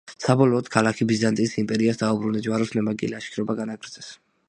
[0.23, 4.15] საბოლოოდ ქალაქი ბიზანტიის იმპერიას დაუბრუნდა, ჯვაროსნებმა კი ლაშქრობა განაგრძეს.